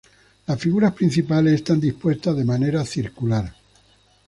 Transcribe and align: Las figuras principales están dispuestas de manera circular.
Las 0.47 0.59
figuras 0.59 0.93
principales 0.93 1.53
están 1.53 1.79
dispuestas 1.79 2.35
de 2.35 2.43
manera 2.43 2.83
circular. 2.85 3.53